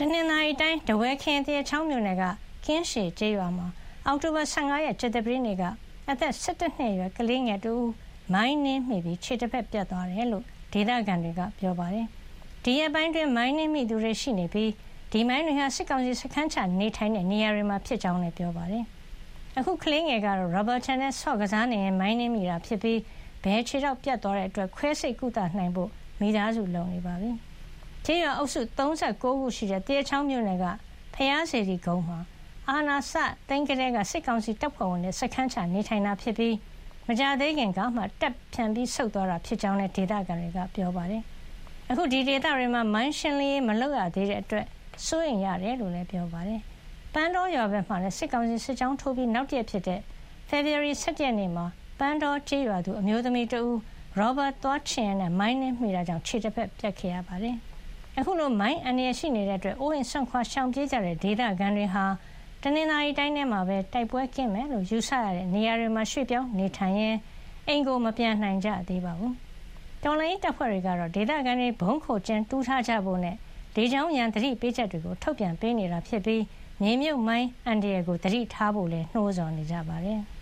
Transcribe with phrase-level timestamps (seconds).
[0.00, 2.22] တနင်္သာရီတိုင်း ထားဝယ်ခရိုင် သရက်ချောင်းမြို့နယ်က
[2.66, 3.66] ကင်းရှည်ကျေးရွာမှာ
[4.06, 5.62] အောက်တိုဘာ ၁၅ ရက် ကြာသပတေးနေ့က
[6.10, 7.88] အသက် ၁၁ နှစ်အရွယ် ကလေးငယ်တဦး
[8.34, 12.06] မိုင်းနင်းမိပြီး ခြေတဖက်ပြတ်သွားတယ်လို့ ဒေသခံတွေက ပြောပါတယ်။
[12.64, 14.70] ဒီရက်ပိုင်းအတွင်း မိုင်းနင်းမိသူတွေရှိနေပြီး
[15.12, 18.84] ဒီမိုင်းတွေဟာ စစ်ကောင်စီစခန်းချနေထိုင်တဲ့ နေရာတွေမှာ ဖြစ်ကြောင်းလည်း ပြောပါတယ်။
[19.58, 23.00] အခု ကလေးငယ်ကတော့ ရာဘာခြံနဲ့ဆော့ကစားနေရင်မိုင်းနင်းမိတာဖြစ်ပြီး
[23.44, 25.90] ဘယ်ခြေထောက် ပြတ်သွားတဲ့အတွက် ခွဲစိတ်ကုသနိုင်ဖို့
[26.20, 27.32] မိသားစု လုံနေပါပြီ။
[28.06, 30.64] ကျေးရွာအုပ်စု39ခုရှိတဲ့တဲချောင်းမြို့နယ်က
[31.14, 32.18] ဖျားစီတီကုန်းမှာ
[32.68, 33.12] အာနာစ
[33.48, 36.54] သိန်းကလေးက စစ်ကောင်စီတပ်ဖွဲ့ဝင်တွေ စခန်းချနေထိုင်တာဖြစ်ပြီး
[37.08, 41.22] မကြသေးခင်ကမှတက်ဖြန်ပြီးဆုတ်သွားတာ ဖြစ်ကြောင်းလည်း ဒေသခံတွေက ပြောပါတယ်။
[41.90, 44.66] အခု ဒီဒေသတွေမှာ မိုင်းရှင်းလင်းရေး မလုပ်ရသေးတဲ့အတွက်
[45.06, 46.60] စိုးရိမ်ရတယ်လို့လည်း ပြောပါတယ်။
[47.14, 50.00] ပန်းတော်ရွာဘက်မှာလည်း စစ်ကောင်စီ စစ်ကြောင်းထိုးပြီး နောက်တည့်ဖြစ်တဲ့
[50.50, 51.66] February 7ရက်နေ့မှာ
[51.98, 53.76] ပန်းတော်ကျေးရွာသူ အမျိုးသမီးတဦး
[54.18, 57.58] ရောဘတ်သွားချင်နဲ့မိုင်းနဲ့မိတာကြောင့် ခြေတစ်ဖက် ပြတ်ခဲ့ရပါတယ်။
[58.18, 62.04] အခုလို မိုင်းအန္တရာယ်ရှိနေတဲ့အတွက် အိုးအိမ်ဆွန့်ခွာရှောင်ပြေးကြတဲ့ ဒေသခံတွေဟာ
[62.62, 67.18] တနင်္သာရီတိုင်းထဲမှာပဲ တိုက်ပွဲကင်းမယ်လို့ ယူဆရတဲ့ နေရာတွေမှာ ရွှေ့ပြောင်းနေထိုင်ရင်း
[67.68, 69.32] အိမ်ကို မပြန်နိုင်ကြသေးပါဘူး။
[70.04, 73.36] တော်လိုင်းတပ်ဖွဲ့တွေကတော့ ဒေသခံတွေဘုံခိုကျင်းတူးထားကြဖို့နဲ့
[73.76, 76.42] လေကြောင်းရန် သတိပေးချက်တွေကိုထုတ်ပြန်ပေးနေတာ ဖြစ်ပြီး
[76.82, 80.20] မြေမြုပ်မိုင်း အန္တရာယ်ကို သတိထားဖို့လည်း နှိုးဆော်နေကြပါတယ်။